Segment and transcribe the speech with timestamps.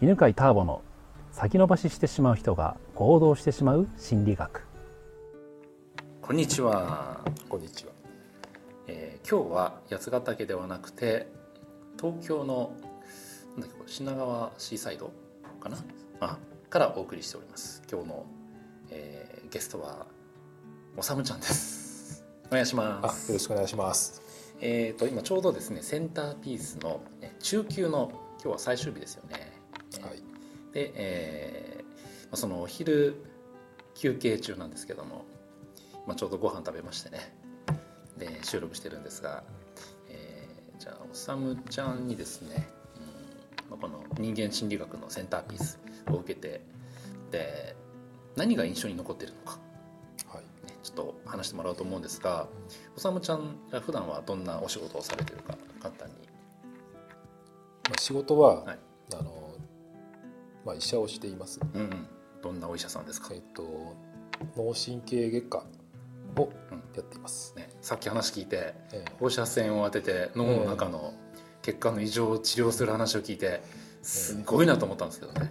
[0.00, 0.82] 犬飼ターボの
[1.30, 4.62] 先延ばししてしまう人が行動してしまう心理学。
[6.20, 7.92] こんにちは、こんにちは。
[8.88, 11.28] えー今日は八ヶ岳ではなくて
[11.96, 12.72] 東京の
[13.56, 15.12] なんだっけ品川シーサイド
[15.60, 15.78] かな？
[16.20, 16.38] あ
[16.68, 17.80] からお送りしております。
[17.90, 18.26] 今日の、
[18.90, 20.06] えーゲストは
[20.96, 22.24] おさむちゃんです。
[22.48, 24.20] お願いしあ、よますろしくお願いします。
[24.60, 28.10] えー、と今ちょうどですねセンターピースのね中級の
[28.42, 29.34] 今日は最終日ですよね。
[29.34, 29.53] はい。
[30.74, 31.84] で、えー
[32.24, 33.14] まあそのお昼
[33.94, 35.24] 休憩中なんですけども、
[36.06, 37.32] まあ、ちょうどご飯食べましてね。
[38.18, 39.44] で収録してるんですが、
[40.10, 45.78] えーじゃあおさむちゃんにですね、うんまあ、この人間心理学のセンターピース
[46.10, 46.60] を受けて
[47.30, 47.76] で
[48.36, 49.58] 何が印象に残ってるのか、
[50.26, 50.66] はい。
[50.66, 52.48] ね、ちょっと話してもらおうと思うんですが
[52.96, 56.14] おさむちゃんが普段はどんなお仕事をされてるか簡単に。
[57.84, 58.78] まあ、仕事は、はい。
[59.12, 59.43] あの、
[60.64, 61.60] まあ、医者をしています。
[61.74, 62.06] うんうん。
[62.42, 63.28] どんなお医者さんですか？
[63.32, 63.96] えっと、
[64.56, 65.66] 脳神経外科
[66.42, 66.52] を
[66.94, 67.54] やっています。
[67.56, 71.14] ね、さっき話聞いてえ放射線を当てて脳の中の
[71.62, 73.62] 血管の異常を治療する話を聞いて
[74.02, 75.50] すごいなと思ったんですけどね。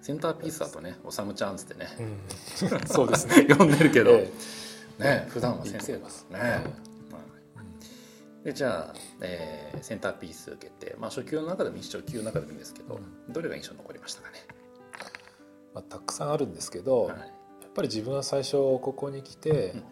[0.00, 1.88] センターピースだとね「おさむちゃん」っつってね。
[1.98, 3.46] えうん、そうですね。
[3.54, 4.30] 呼んでるけど、え
[5.00, 6.18] ね普段は先生でます。
[6.20, 6.38] すね、
[8.46, 14.36] でじゃあ、えーセンターピース受けて、まあ、初級の中でも一初級の中でもいいんですけど、どれが印象に残りましたかね、
[15.74, 17.18] まあ、たくさんあるんですけど、はい。
[17.18, 19.82] やっぱり自分は最初ここに来て、うん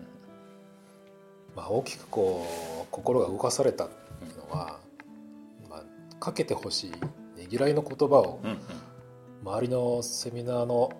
[1.56, 2.46] まあ、大きくこ
[2.84, 4.78] う心が動かされたっていうのは、
[5.68, 6.90] まあ、かけてほしい
[7.36, 8.58] ねぎらいの言葉をうんうん。
[9.42, 10.90] 周りのセミナーの、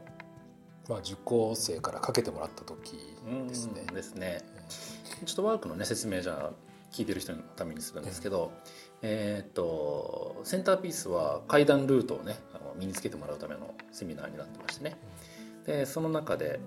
[0.88, 3.86] まあ、受講生からかけてもらった時うんですね。
[3.94, 4.42] ですね。
[5.24, 6.63] ちょっとワークのね説明じゃあ
[6.94, 8.52] 聞いてる人のためにするんですけど、
[9.02, 14.96] えーっとセンターピースは階段ルートをねあの身につけてもらうためのセミナーになってましてね。
[15.66, 16.60] でその中で、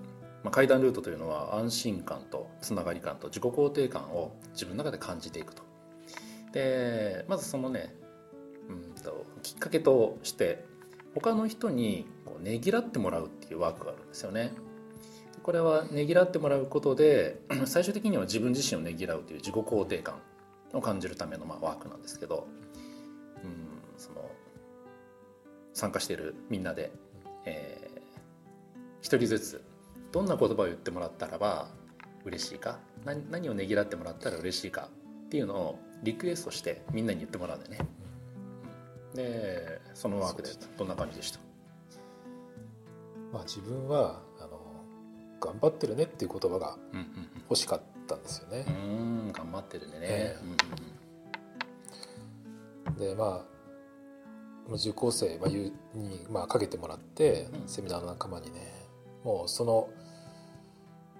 [0.44, 5.62] まあ、階段ルートというのは安心感とつながり感と自己肯定感を自分の中で感じていくと。
[6.52, 7.94] でまずそのね
[8.68, 10.64] うんときっかけとして
[11.14, 14.52] 他の人にこうねぎらってもらうっていうワークがあるんですよね
[15.48, 20.20] これはねぎらってもらうことで 最終的には自分自身をねぎらうという自己肯定感
[20.74, 22.46] を感じるためのまあワークなんですけど、
[23.42, 23.50] うん、
[23.96, 24.30] その
[25.72, 26.92] 参加しているみんなで、
[27.46, 27.98] えー
[29.00, 29.64] 一人ずつ
[30.12, 31.68] どんな言葉を言ってもらったらば
[32.26, 34.90] 嬉しいか何何をねぎらってもらったら嬉しいか
[35.26, 37.88] っていうのをリクエストしてみんなに言ってもらうんだよね。
[39.14, 41.38] でそのワークでどんな感じでした？
[43.32, 44.27] まあ、自分は
[45.40, 47.06] 頑張ってるねっていう言葉がうん
[47.50, 48.70] 欲しかったんですよねう。
[48.70, 48.74] ん
[49.26, 49.92] うん頑張ってるね。
[50.00, 50.58] ええうんうん
[52.98, 53.58] でまあ
[54.74, 58.60] 受講生まあゆに、まあ、かけてもらって、うんセミナーの仲間にね
[59.24, 59.88] もうその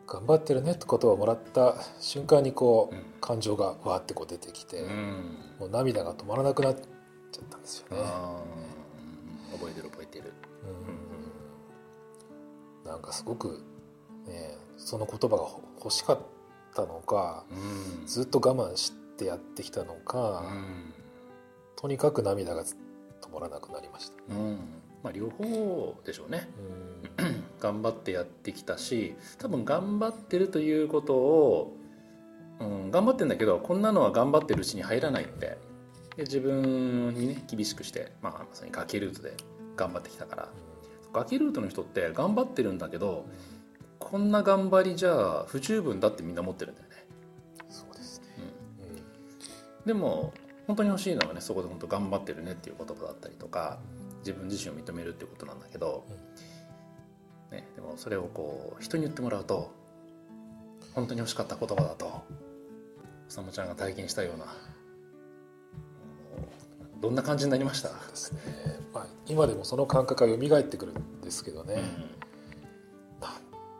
[0.07, 8.03] 頑張ってるねって言葉をもらった瞬間にこう、うん感情がわーってこう出てきて、うんもう涙が止まらなくなっちゃったんですよね。
[9.53, 10.33] 覚えてる覚えてる。
[12.85, 13.55] うんなんかすごく、ね、
[14.89, 16.19] その言葉がほ欲しかっ
[16.75, 18.07] たのかうん。
[18.07, 20.95] ずっと我慢してやってきたのか、うん。
[21.77, 22.75] とにかく涙が止
[23.31, 24.35] まらなくなりました。
[24.35, 24.59] うん。
[25.03, 26.49] まあ両方でしょうね。
[27.19, 27.45] うん。
[27.61, 31.77] 頑張ってやってきたし多分頑張ってるということを、
[32.61, 35.59] うん、頑張ってんだけどこんなのは頑張ってるうちに入らないって。
[36.17, 39.35] で自分にね厳しくして、まあ、まさに崖ルートで
[39.77, 40.49] 頑張ってきたから。
[41.13, 43.27] 崖ルートの人って頑張ってるんだけど
[44.11, 46.95] こんな頑張りじゃ不十分だってみんな思ってるんだよね。
[47.69, 48.27] そうですね。
[49.83, 50.33] うんでも
[50.67, 53.79] 本当に欲しいのはねそこで本当頑張ってるねっていう言葉だったりとか
[54.21, 56.07] 自分自身を認めるっていうことなんだけど、
[57.51, 59.73] ね、でもそれをこう人に言ってもらうと
[60.95, 62.23] 本当に欲しかった言葉だと
[63.29, 64.47] さもちゃんが体験したような
[67.01, 68.41] どんな感じになりました、ですね。
[68.93, 71.75] まあ今でもその感覚が蘇ってくるんですけどね。
[71.75, 72.08] うん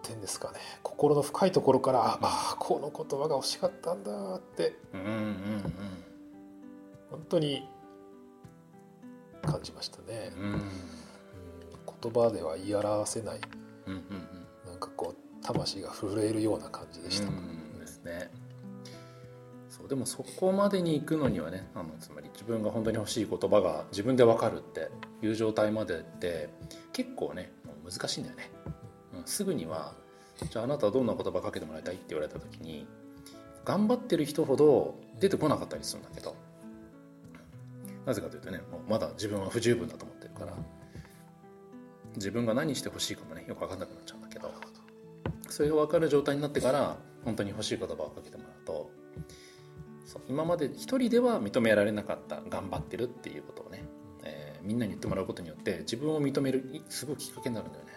[0.09, 0.59] ていうんですかね。
[0.83, 4.77] 心の深いところからああこの言葉が欲しかったんだって。
[4.95, 5.75] うんうんうん
[7.11, 7.67] 本当に
[9.43, 10.33] 感じましたね。
[10.37, 10.43] うん。
[10.43, 10.53] うん。
[10.53, 10.63] うん
[12.01, 13.41] 言葉では言い表せない。
[13.87, 14.03] うんうん
[14.67, 17.29] なんかこう魂が震えるような感じでした。
[17.29, 18.31] うんですね。
[19.69, 24.89] そうでもそこまでに行くのにはねあのつまり自分が本当に欲しい言葉が自分で分かるって
[25.23, 26.49] いう状態までって
[26.93, 27.53] 結構ね
[27.85, 28.75] 難しいんだよね、うん、
[29.27, 29.93] すぐには
[30.51, 32.87] じゃああなたはどんな言葉かけてもらいたいって言われた時に
[33.65, 36.37] 頑張ってる人ほど出てこなかったりするんだけど
[38.07, 40.53] なぜかというとねもうまだ自分は不十分だと思ってるから
[42.15, 44.53] 自分が何してほしいかもねよく分かんなくなっちゃうんだけど
[45.51, 48.91] それが分かる状態になってから本当に欲しい言葉をかけてもらうと
[50.07, 53.85] そう今まで一人では認められなかった頑張ってるっていうことをね、
[54.25, 57.93] えみんなに言ってもらうことによって自分を認めるすごいきっかけになるんだよね、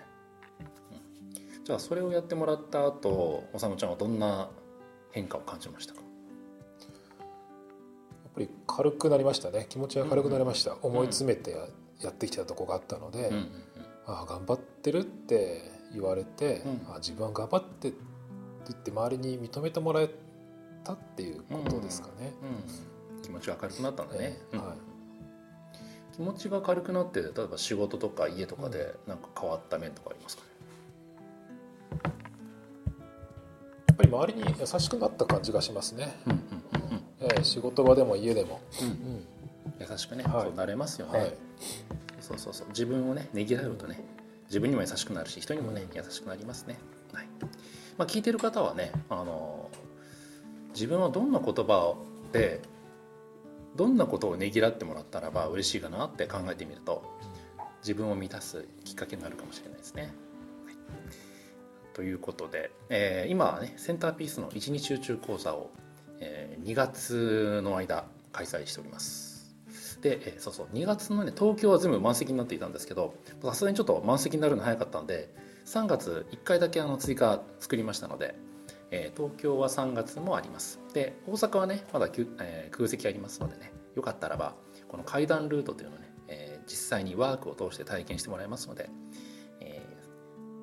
[1.71, 4.49] じゃあそれをやってもらった後おさむちゃんはどんな
[5.13, 6.01] 変化を感じましたか？
[6.01, 6.05] や
[7.25, 7.29] っ
[8.35, 9.67] ぱり軽くなりましたね。
[9.69, 11.59] 気持ちが軽くなりました、思い詰めてや
[12.01, 13.49] やってきたとこがあったので、うんうん
[14.05, 15.61] ああ頑張ってるって
[15.93, 16.81] 言われて、うん。
[16.89, 17.97] ああ自分は頑張ってって
[18.67, 20.09] 言って周りに認めてもらえ
[20.83, 22.33] たっていうことですかね。
[22.41, 22.45] う
[23.13, 24.59] んうん、気持ちが軽くなったんだね、うん。
[24.59, 24.77] ええはい。
[26.17, 30.43] 気持ちが軽くなって例えば仕事とか家とかでなんか変わった面とかありますか？
[30.43, 30.49] ね、
[34.11, 36.13] 周りに優しくなった感じがしますね。
[36.27, 38.59] うんうんうんええ仕事場でも家でも。
[38.81, 38.87] うん。
[38.87, 39.25] うん。
[39.79, 40.43] 優しくね、はい。
[40.43, 41.33] そうなれますよね、はい。
[42.19, 42.67] そうそうそう。
[42.69, 44.03] 自分をねねぎらうとね
[44.47, 46.77] 自分にも優しくなるし人にもね優しくなりますね、
[47.13, 47.27] はい。
[47.97, 49.69] まあ、聞いてる方はねあの
[50.73, 51.95] 自分はどんな言葉
[52.33, 52.61] で
[53.75, 57.03] どんなことをねぎらってもらったらば嬉しいかなって考えてみると
[57.81, 60.01] 自分を満たすきっかけになるかもしれないですね。
[60.03, 60.11] はい
[61.93, 65.69] ということで、えー今はねセンターピースの一日集中講座を、
[66.19, 69.55] えー2月の間開催しております。
[70.01, 75.33] で、えーそうそう2月のね東京は全部満席になっていたんですけどさすがにちょっと満席になるの早かったんで
[75.65, 78.35] 3月1回だけあの追加作りましたので、
[78.91, 84.55] えー東京は3月もありますで大阪はねまだ、えー空席ありますのでねよかったらば
[84.87, 88.89] この階段ルートというのをね、えー実際にワークを通して体験してもらいますので、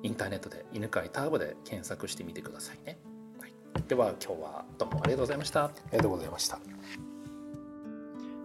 [0.03, 2.97] インターネットで犬飼ターボで検索してみてくださいね、
[3.39, 3.53] はい、
[3.87, 6.59] では今日はどうもありがとうございましたありがとうございました。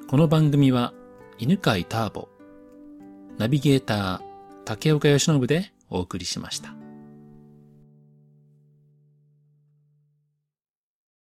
[0.06, 0.92] この番組は
[1.38, 2.28] 犬飼ターボ、
[3.38, 4.20] ナビゲーター
[4.64, 6.83] 竹岡由伸でお送りしました。